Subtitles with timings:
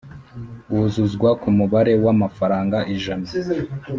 [0.71, 3.27] wuzuzwa ku mubare w amafaranga ijana